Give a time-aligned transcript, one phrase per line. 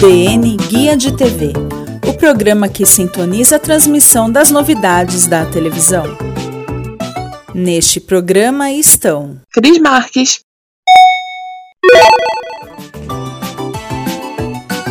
[0.00, 1.52] DN Guia de TV
[2.08, 6.04] o programa que sintoniza a transmissão das novidades da televisão.
[7.52, 10.40] Neste programa estão Cris Marques.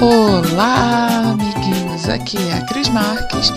[0.01, 2.09] Olá, amiguinhos.
[2.09, 3.49] Aqui é a Cris Marques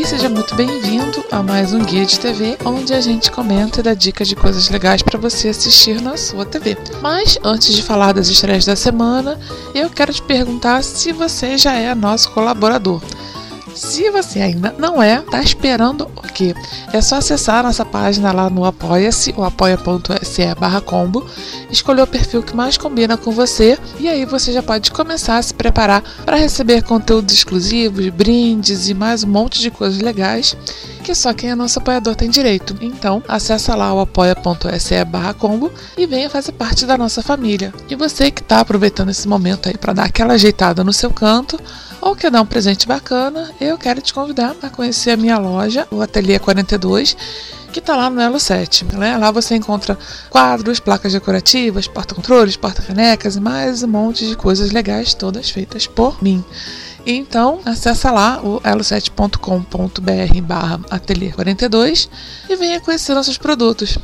[0.00, 3.82] e seja muito bem-vindo a mais um Guia de TV, onde a gente comenta e
[3.82, 6.76] dá dicas de coisas legais para você assistir na sua TV.
[7.02, 9.36] Mas antes de falar das estreias da semana,
[9.74, 13.02] eu quero te perguntar se você já é nosso colaborador.
[13.74, 16.54] Se você ainda não é, tá esperando o quê?
[16.92, 21.24] É só acessar nossa página lá no Apoia-se, o apoia.se barra combo,
[21.70, 25.42] escolher o perfil que mais combina com você e aí você já pode começar a
[25.42, 30.56] se preparar para receber conteúdos exclusivos, brindes e mais um monte de coisas legais
[31.08, 32.76] que só quem é nosso apoiador tem direito.
[32.82, 37.72] Então, acessa lá o apoia.se barra combo e venha fazer parte da nossa família.
[37.88, 41.58] E você que está aproveitando esse momento aí para dar aquela ajeitada no seu canto,
[42.00, 45.86] ou quer dar um presente bacana, eu quero te convidar a conhecer a minha loja,
[45.90, 47.16] o Ateliê 42,
[47.72, 48.84] que está lá no Elo 7.
[48.96, 49.16] Né?
[49.16, 49.98] Lá você encontra
[50.30, 56.22] quadros, placas decorativas, porta-controles, porta-canecas e mais um monte de coisas legais, todas feitas por
[56.22, 56.44] mim.
[57.06, 62.08] Então, acessa lá o elo7.com.br barra ateliê 42
[62.48, 63.98] e venha conhecer nossos produtos.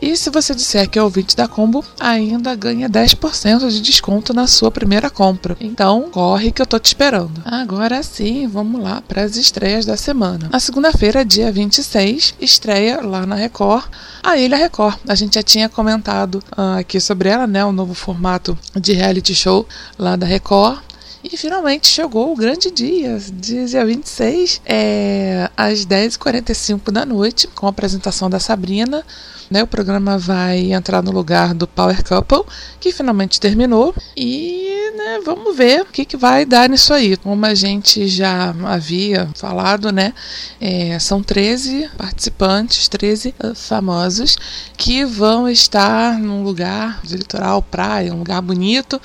[0.00, 4.46] E se você disser que é ouvinte da Combo, ainda ganha 10% de desconto na
[4.46, 5.56] sua primeira compra.
[5.60, 7.42] Então, corre que eu tô te esperando.
[7.44, 10.48] Agora sim, vamos lá para as estreias da semana.
[10.50, 13.84] Na segunda-feira, dia 26, estreia lá na Record
[14.22, 14.96] a Ilha Record.
[15.08, 17.64] A gente já tinha comentado uh, aqui sobre ela, né?
[17.64, 19.66] O novo formato de reality show
[19.98, 20.78] lá da Record.
[21.22, 27.70] E finalmente chegou o grande dia, dia 26, é, às 10h45 da noite, com a
[27.70, 29.04] apresentação da Sabrina.
[29.50, 32.44] Né, o programa vai entrar no lugar do Power Couple,
[32.78, 33.92] que finalmente terminou.
[34.16, 37.16] E né, vamos ver o que, que vai dar nisso aí.
[37.16, 40.14] Como a gente já havia falado, né?
[40.60, 44.38] É, são 13 participantes, 13 uh, famosos,
[44.76, 49.00] que vão estar num lugar de litoral, praia, um lugar bonito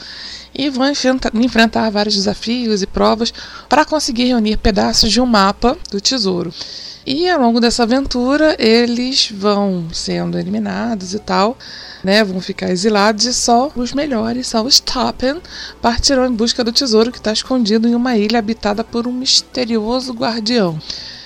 [0.57, 3.33] e vão enfrentar, vários desafios e provas
[3.67, 6.53] para conseguir reunir pedaços de um mapa do tesouro.
[7.05, 11.55] E ao longo dessa aventura eles vão sendo eliminados e tal,
[12.03, 12.23] né?
[12.23, 15.39] Vão ficar exilados e só os melhores, só os Toppen,
[15.81, 20.13] partirão em busca do tesouro que está escondido em uma ilha habitada por um misterioso
[20.13, 20.79] guardião.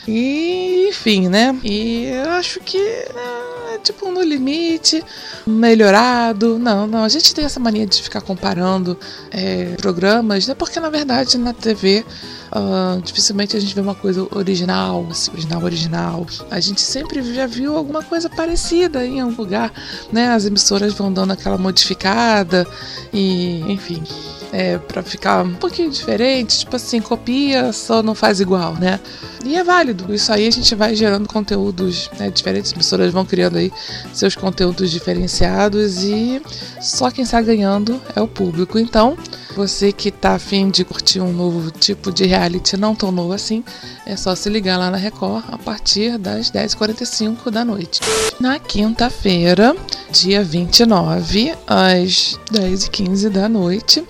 [0.06, 1.58] E, enfim, né?
[1.64, 3.49] E eu acho que né,
[3.84, 5.04] tipo no limite,
[5.46, 6.60] melhorado.
[6.60, 8.98] Não, não, a gente tem essa mania de ficar comparando
[9.32, 10.54] é, programas, né?
[10.54, 12.06] Porque na verdade na TV
[12.50, 16.28] Uh, dificilmente a gente vê uma coisa original, assim, original, original.
[16.50, 19.72] A gente sempre já viu alguma coisa parecida em algum lugar,
[20.12, 20.30] né?
[20.30, 22.66] As emissoras vão dando aquela modificada
[23.14, 24.04] e, enfim,
[24.52, 29.00] é, para ficar um pouquinho diferente, tipo assim, copia, só não faz igual, né?
[29.46, 30.14] E é válido.
[30.14, 33.72] Isso aí a gente vai gerando conteúdos né, diferentes, as emissoras vão criando aí
[34.14, 36.42] seus conteúdos diferenciados e
[36.82, 38.78] só quem está ganhando é o público.
[38.80, 39.18] Então,
[39.60, 43.62] você que tá afim de curtir um novo tipo de reality, não tão novo assim,
[44.06, 48.00] é só se ligar lá na Record a partir das 10h45 da noite.
[48.40, 49.76] Na quinta-feira,
[50.14, 54.02] dia 29, às 10h15 da noite,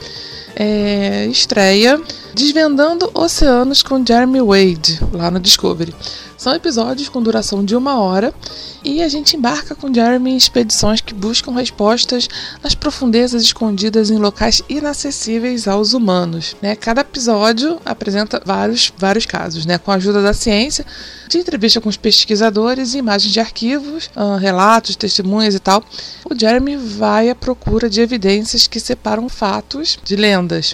[0.55, 1.99] é, estreia
[2.33, 5.93] Desvendando Oceanos com Jeremy Wade, lá no Discovery.
[6.39, 8.33] São episódios com duração de uma hora
[8.81, 12.29] e a gente embarca com Jeremy em expedições que buscam respostas
[12.63, 16.55] nas profundezas escondidas em locais inacessíveis aos humanos.
[16.61, 16.77] Né?
[16.77, 19.77] Cada episódio apresenta vários, vários casos, né?
[19.77, 20.85] com a ajuda da ciência,
[21.27, 25.83] de entrevista com os pesquisadores, imagens de arquivos, uh, relatos, testemunhas e tal.
[26.23, 30.73] O Jeremy vai à procura de evidências que separam fatos de lendas.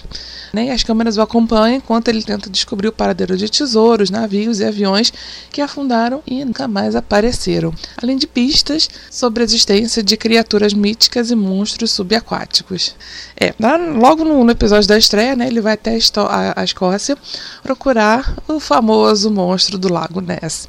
[0.52, 0.66] Né?
[0.66, 4.64] E as câmeras o acompanham enquanto ele tenta descobrir o paradeiro de tesouros, navios e
[4.64, 5.12] aviões
[5.52, 11.30] que afundaram e nunca mais apareceram, além de pistas sobre a existência de criaturas míticas
[11.30, 12.96] e monstros subaquáticos.
[13.38, 13.54] É,
[13.96, 17.16] logo no, episódio da estreia, né, ele vai até a, a Escócia
[17.62, 20.68] procurar o famoso monstro do Lago Ness.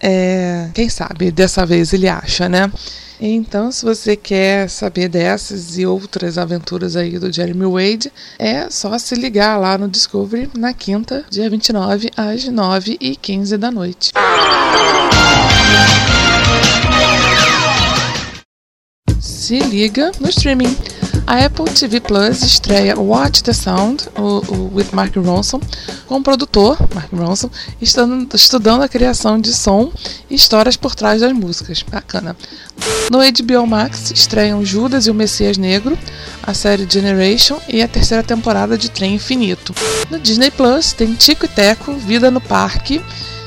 [0.00, 2.70] É, quem sabe dessa vez ele acha, né?
[3.20, 8.98] Então, se você quer saber dessas e outras aventuras aí do Jeremy Wade, é só
[8.98, 14.12] se ligar lá no Discovery na quinta, dia 29, às 9h15 da noite.
[19.20, 20.76] Se liga no streaming.
[21.26, 25.60] A Apple TV Plus estreia Watch the Sound, o, o, with Mark Ronson,
[26.06, 27.50] com o produtor, Mark Ronson,
[27.82, 29.90] estudando, estudando a criação de som
[30.30, 31.82] e histórias por trás das músicas.
[31.82, 32.36] Bacana.
[33.10, 35.98] No HBO Max estreiam Judas e o Messias Negro,
[36.44, 39.74] a série Generation e a terceira temporada de Trem Infinito.
[40.08, 43.02] No Disney Plus tem Tico e Teco, Vida no Parque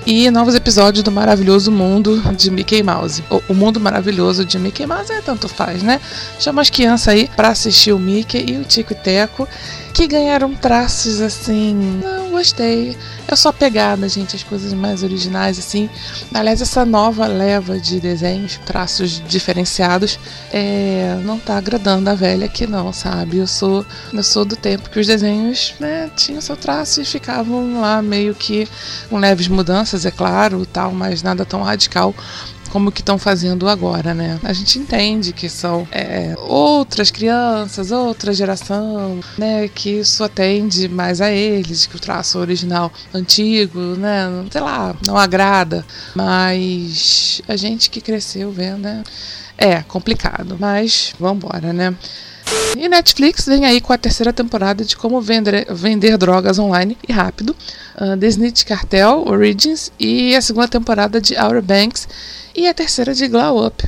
[0.10, 3.24] e novos episódios do maravilhoso mundo de Mickey Mouse.
[3.30, 6.02] O, o, mundo maravilhoso de Mickey Mouse é tanto faz, né?
[6.40, 9.48] Chama as crianças aí para assistir o Mickey e o Tico e Teco,
[9.94, 12.02] que ganharam traços assim.
[12.40, 12.96] Gostei.
[13.28, 15.90] Eu sou apegada, gente, às coisas mais originais, assim.
[16.34, 20.18] Aliás, essa nova leva de desenhos, traços diferenciados,
[20.50, 23.40] é, não tá agradando a velha aqui, não, sabe?
[23.40, 27.82] Eu sou, eu sou do tempo que os desenhos né, tinham seu traço e ficavam
[27.82, 28.66] lá meio que
[29.10, 32.16] com leves mudanças, é claro, tal, mas nada tão radical
[32.70, 34.40] como que estão fazendo agora, né?
[34.44, 39.68] A gente entende que são é, outras crianças, outra geração, né?
[39.68, 44.46] Que isso atende mais a eles, que o traço original antigo, né?
[44.52, 45.86] Sei lá, não agrada.
[46.16, 49.04] Mas a gente que cresceu vendo, né?
[49.58, 51.94] É complicado, mas vambora, né?
[52.78, 57.12] E Netflix vem aí com a terceira temporada de como vender, vender drogas online e
[57.12, 57.56] rápido.
[57.96, 62.08] Uh, Cartel Origins e a segunda temporada de Outer Banks
[62.60, 63.88] e a terceira de Glow Up.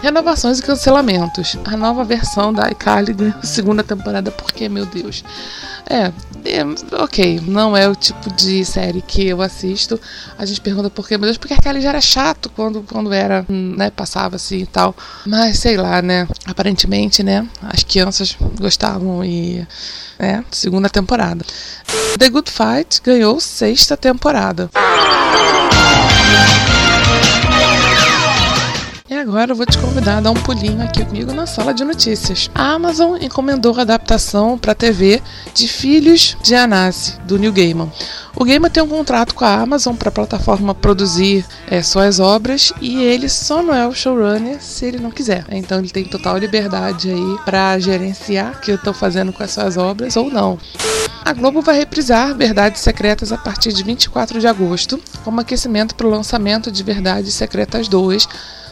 [0.00, 1.58] Renovações e cancelamentos.
[1.66, 5.22] A nova versão da iCarly ganhou segunda temporada, porque, meu Deus.
[5.86, 6.10] É,
[6.44, 6.64] é,
[7.02, 10.00] ok, não é o tipo de série que eu assisto.
[10.38, 13.44] A gente pergunta por quê, meu Deus, porque aquela já era chato quando, quando era,
[13.48, 14.94] né, passava assim e tal.
[15.26, 16.26] Mas sei lá, né?
[16.46, 17.46] Aparentemente, né?
[17.62, 19.66] As crianças gostavam e.
[20.18, 21.44] É, segunda temporada.
[22.18, 24.68] The Good Fight ganhou sexta temporada.
[29.30, 32.50] Agora eu vou te convidar a dar um pulinho aqui comigo na sala de notícias.
[32.52, 35.22] A Amazon encomendou a adaptação para TV
[35.54, 37.92] de Filhos de Anasi, do Neil Gaiman.
[38.34, 42.72] O Gaiman tem um contrato com a Amazon para a plataforma produzir é, suas obras
[42.80, 45.44] e ele só não é o showrunner se ele não quiser.
[45.48, 49.52] Então ele tem total liberdade aí para gerenciar o que eu estou fazendo com as
[49.52, 50.58] suas obras ou não.
[51.24, 56.08] A Globo vai reprisar Verdades Secretas a partir de 24 de agosto, como aquecimento para
[56.08, 58.26] o lançamento de Verdades Secretas 2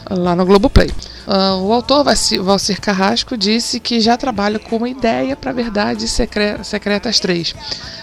[0.09, 0.89] lá no Globoplay.
[1.27, 2.03] Uh, o autor
[2.41, 7.53] Valcir Carrasco disse que já trabalha com uma ideia para Verdades Secre Secretas 3.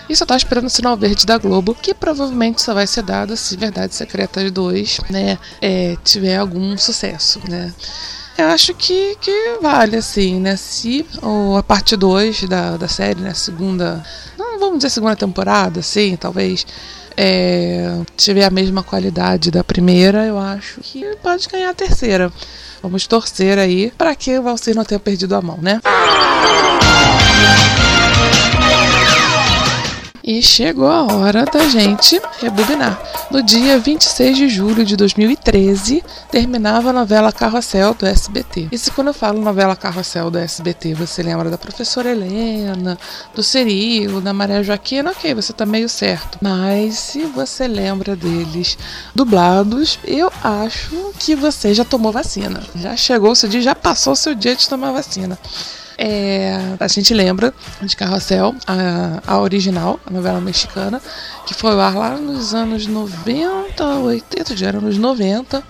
[0.08, 3.36] E só está esperando o sinal verde da Globo, que provavelmente só vai ser dado
[3.36, 7.40] se Verdades Secretas 2 né, é, tiver algum sucesso.
[7.48, 7.74] Né.
[8.38, 10.56] Eu acho que, que vale, assim, né?
[10.56, 13.32] Se ou a parte 2 da, da série, né?
[13.32, 14.04] Segunda.
[14.38, 16.66] Não vamos dizer segunda temporada, assim, talvez
[17.16, 22.32] é, tiver a mesma qualidade da primeira, eu acho que pode ganhar a terceira.
[22.82, 25.80] Vamos torcer aí para que o Valsir não tenha perdido a mão, né?
[30.26, 33.00] E chegou a hora da gente rebobinar.
[33.30, 36.02] No dia 26 de julho de 2013,
[36.32, 38.66] terminava a novela Carrossel do SBT.
[38.72, 42.98] E se quando eu falo novela Carrossel do SBT, você lembra da professora Helena,
[43.36, 46.38] do Cirilo, da Maria Joaquina, ok, você tá meio certo.
[46.42, 48.76] Mas se você lembra deles
[49.14, 52.64] dublados, eu acho que você já tomou vacina.
[52.74, 55.38] Já chegou o seu dia, já passou o seu dia de tomar vacina.
[55.98, 61.00] É, a gente lembra de Carrossel, a, a original, a novela mexicana,
[61.46, 65.62] que foi ao lá nos anos 90, 80, já era nos 90,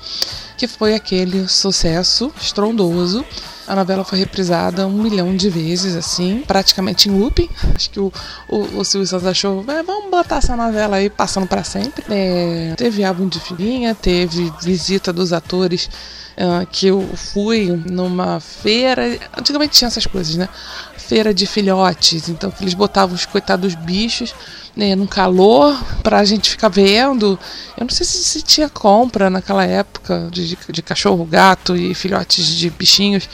[0.59, 3.25] que foi aquele sucesso estrondoso.
[3.69, 7.49] A novela foi reprisada um milhão de vezes, assim, praticamente em looping.
[7.75, 8.13] Acho que o,
[8.49, 12.05] o, o Silvio Santos achou, vamos botar essa novela aí passando para sempre.
[12.09, 15.91] É, teve álbum de filhinha, teve visita dos atores
[16.37, 19.19] uh, que eu fui numa feira.
[19.37, 20.49] Antigamente tinha essas coisas, né?
[20.97, 24.35] Feira de filhotes, então eles botavam os coitados bichos
[24.77, 27.39] né, num calor para a gente ficar vendo.
[27.77, 32.47] Eu não sei se, se tinha compra naquela época de, de cachorro, gato e filhotes
[32.47, 33.29] de bichinhos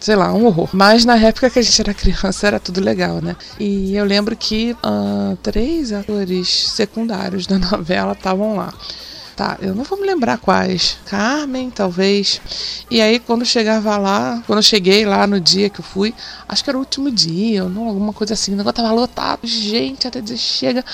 [0.00, 0.70] sei lá, um horror.
[0.72, 3.36] Mas na época que a gente era criança era tudo legal, né?
[3.58, 8.72] E eu lembro que uh, três atores secundários da novela estavam lá.
[9.40, 10.98] Tá, eu não vou me lembrar quais.
[11.06, 12.42] Carmen, talvez.
[12.90, 16.14] E aí, quando chegava lá, quando eu cheguei lá no dia que eu fui,
[16.46, 19.46] acho que era o último dia, ou não, alguma coisa assim, o negócio tava lotado,
[19.46, 20.84] gente, até dizer chega,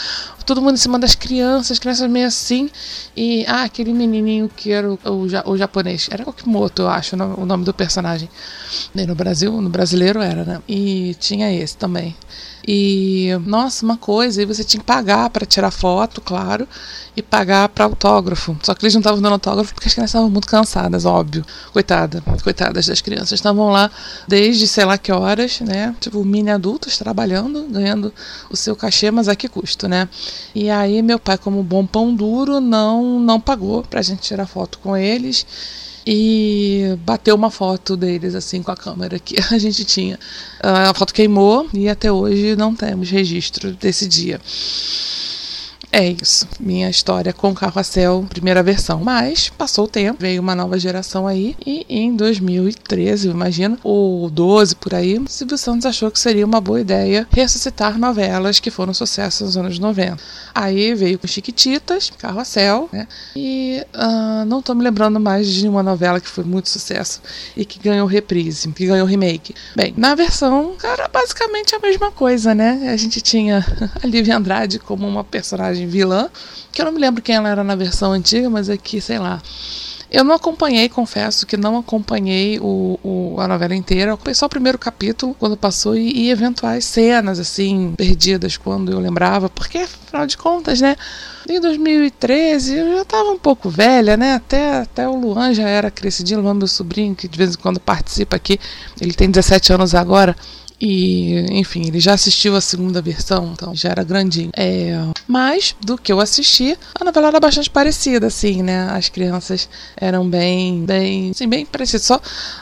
[0.45, 2.71] todo mundo em cima das crianças, as crianças meio assim.
[3.17, 7.45] E, ah, aquele menininho que era o, o, o japonês, era Okimoto, eu acho, o
[7.45, 8.31] nome do personagem.
[8.95, 10.63] E no Brasil, no brasileiro era, né?
[10.69, 12.15] E tinha esse também.
[12.67, 16.67] E, nossa, uma coisa, aí você tinha que pagar para tirar foto, claro,
[17.17, 18.57] e pagar para autógrafo.
[18.63, 21.45] Só que eles não estavam dando autógrafo porque as crianças estavam muito cansadas, óbvio.
[21.73, 23.33] Coitada, coitadas das crianças.
[23.33, 23.89] Estavam lá
[24.27, 25.95] desde sei lá que horas, né?
[26.01, 28.13] Tipo, mini adultos trabalhando, ganhando
[28.51, 30.09] o seu cachê, mas a que custo, né?
[30.55, 34.79] E aí meu pai, como bom pão duro, não não pagou pra gente tirar foto
[34.81, 35.47] com eles
[36.07, 40.19] e bateu uma foto deles assim com a câmera que a gente tinha.
[40.61, 44.41] A foto queimou e até hoje não temos registro desse dia.
[45.99, 49.01] É isso, minha história com Carrossel, primeira versão.
[49.03, 54.29] Mas passou o tempo, veio uma nova geração aí, e em 2013, eu imagino, ou
[54.29, 58.93] 12 por aí, Silvio Santos achou que seria uma boa ideia ressuscitar novelas que foram
[58.93, 60.19] sucesso nos anos 90.
[60.55, 63.09] Aí veio com Chiquititas, Carrossel, né?
[63.35, 67.23] E uh, não tô me lembrando mais de nenhuma novela que foi muito sucesso
[67.57, 69.55] e que ganhou reprise, que ganhou remake.
[69.75, 72.91] Bem, na versão, era basicamente a mesma coisa, né?
[72.93, 73.65] A gente tinha
[74.03, 76.29] a Lívia Andrade como uma personagem vilã,
[76.73, 79.19] que eu não me lembro quem ela era na versão antiga, mas é que, sei
[79.19, 79.41] lá.
[80.11, 84.17] Eu não acompanhei, confesso que não acompanhei o, o, a novela inteira.
[84.35, 89.49] Só o primeiro capítulo, quando passou, e, e, eventuais cenas, assim, perdidas, quando eu lembrava,
[89.49, 90.97] porque, afinal de contas, né?
[91.49, 94.35] Em 2013 eu já estava um pouco velha, né?
[94.35, 97.59] Até, até o Luan já era crescidinho, o Luan, meu sobrinho, que de vez em
[97.59, 98.61] quando participa aqui,
[99.01, 100.37] ele tem 17 anos agora.
[100.79, 104.51] E, enfim, ele já assistiu a segunda versão, então já era grandinho.
[104.55, 104.95] É,
[105.27, 108.91] mas, do que eu assisti, a novela era bastante parecida, assim, né?
[108.91, 112.07] As crianças eram bem, bem, assim, bem parecidas.
[112.07, 112.21] Só uh,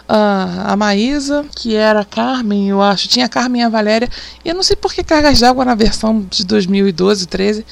[0.08, 4.08] a Maísa, que era a Carmen, eu acho, tinha a Carmen e a Valéria.
[4.44, 7.64] E eu não sei por que Cargas d'Água na versão de 2012, 13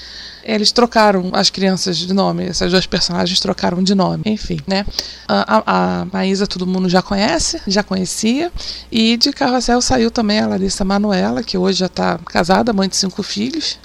[0.45, 4.85] eles trocaram as crianças de nome, essas duas personagens trocaram de nome, enfim, né?
[5.29, 5.63] A,
[6.01, 8.51] a, Maísa todo mundo já conhece, já conhecia,
[8.91, 12.97] e de Carrossel saiu também a Larissa Manuela, que hoje já está casada, mãe de
[12.97, 13.79] cinco filhos,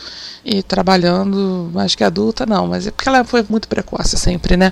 [0.50, 4.72] e trabalhando, acho que adulta não, mas é porque ela foi muito precoce sempre, né?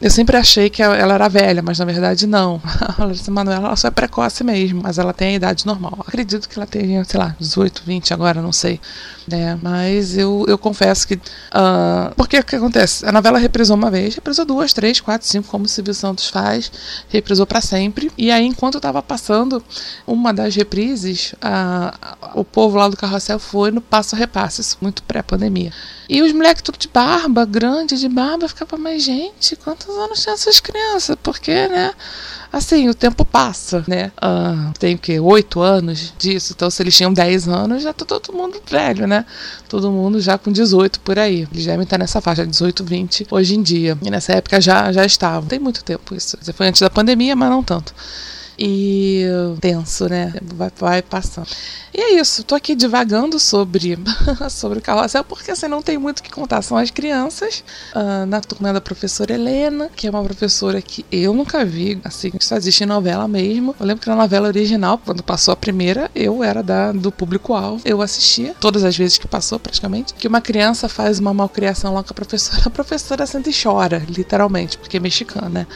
[0.00, 2.60] Eu sempre achei que ela era velha, mas na verdade não.
[2.98, 5.98] A Larissa Manoela ela só é precoce mesmo, mas ela tem a idade normal.
[6.00, 8.80] Acredito que ela tenha, sei lá, 18, 20 agora, não sei.
[9.28, 9.56] Né?
[9.62, 11.14] Mas eu, eu confesso que.
[11.14, 13.06] Uh, porque o que acontece?
[13.06, 16.72] A novela reprisou uma vez, reprisou duas, três, quatro, cinco, como o Silvio Santos faz,
[17.08, 18.10] reprisou para sempre.
[18.18, 19.62] E aí, enquanto eu tava passando
[20.06, 24.76] uma das reprises, a, o povo lá do carrossel foi no passo a repasse, isso
[24.80, 25.72] muito pré-pandemia.
[26.08, 30.32] E os moleques tudo de barba, grande, de barba, ficava, mas gente, quantos anos tem
[30.34, 31.16] essas crianças?
[31.22, 31.92] Porque, né?
[32.52, 34.12] Assim, o tempo passa, né?
[34.16, 35.18] Ah, tem o quê?
[35.18, 36.52] Oito anos disso.
[36.54, 39.24] Então, se eles tinham 10 anos, já tá todo mundo velho, né?
[39.68, 41.48] Todo mundo já com 18 por aí.
[41.52, 43.98] Eles devem estar nessa faixa, 18, 20 hoje em dia.
[44.02, 45.48] E nessa época já, já estavam.
[45.48, 46.38] Tem muito tempo isso.
[46.54, 47.92] Foi antes da pandemia, mas não tanto
[48.58, 49.24] e
[49.60, 50.32] tenso, né?
[50.54, 51.48] Vai, vai passando.
[51.92, 53.96] E é isso, tô aqui divagando sobre,
[54.50, 56.60] sobre o carrossel, porque assim, não tem muito o que contar.
[56.62, 57.62] São as crianças,
[57.94, 62.32] uh, na turma da professora Helena, que é uma professora que eu nunca vi, assim,
[62.40, 63.76] só existe em novela mesmo.
[63.78, 67.82] Eu lembro que na novela original, quando passou a primeira, eu era da, do público-alvo.
[67.84, 72.02] Eu assistia, todas as vezes que passou, praticamente, que uma criança faz uma malcriação lá
[72.02, 75.66] com a professora, a professora senta e chora, literalmente, porque é mexicana, né?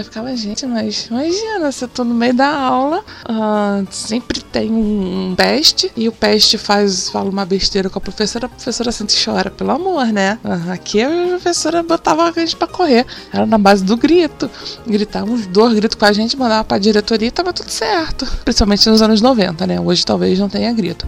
[0.00, 4.70] Eu ficava, gente, mas imagina, se eu tô no meio da aula, uh, sempre tem
[4.70, 9.22] um, peste, e o peste faz, fala uma besteira com a professora, a professora sente
[9.22, 10.38] chora, pelo amor, né?
[10.42, 13.04] Uh, aqui a professora botava a gente pra correr.
[13.30, 14.50] Era na base do grito.
[14.86, 18.26] Gritava uns dois gritos com a gente, mandava pra diretoria e tava tudo certo.
[18.42, 19.78] Principalmente nos anos 90, né?
[19.78, 21.06] Hoje talvez não tenha grito.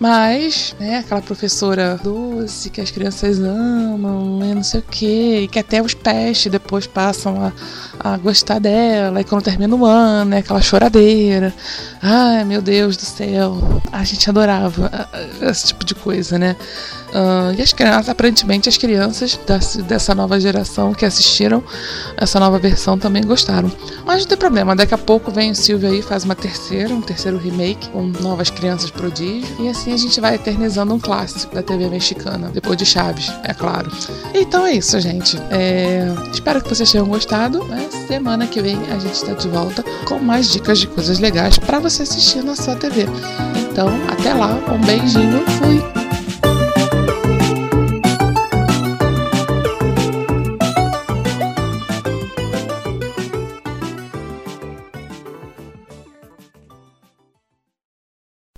[0.00, 5.48] Mas, né, aquela professora doce que as crianças amam e não sei o que, e
[5.48, 7.52] que até os pés depois passam a,
[8.12, 11.52] a gostar dela, e quando termina o ano, né, aquela choradeira.
[12.00, 13.58] Ai, meu Deus do céu.
[13.92, 14.90] A gente adorava
[15.42, 16.56] esse tipo de coisa, né?
[17.10, 19.38] Uh, e as crianças, aparentemente, as crianças
[19.86, 21.62] dessa, nova geração que assistiram
[22.16, 23.70] essa nova versão também gostaram.
[24.06, 27.02] Mas não tem problema, daqui a pouco vem o Silvio aí faz uma terceira, um
[27.02, 29.48] terceiro remake com novas crianças prodígio.
[29.58, 33.52] E assim a gente vai eternizando um clássico da TV mexicana, depois de Chaves, é
[33.52, 33.90] claro.
[34.34, 35.36] Então é isso, gente.
[35.50, 36.06] É...
[36.32, 37.64] Espero que vocês tenham gostado.
[37.64, 37.88] Né?
[38.06, 41.78] Semana que vem a gente está de volta com mais dicas de coisas legais para
[41.78, 43.06] você assistir na sua TV.
[43.70, 45.80] Então, até lá, um beijinho, fui!